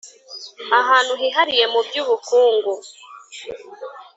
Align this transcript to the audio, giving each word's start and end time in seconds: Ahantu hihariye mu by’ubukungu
Ahantu 0.79 1.13
hihariye 1.21 1.65
mu 1.73 1.81
by’ubukungu 1.87 2.71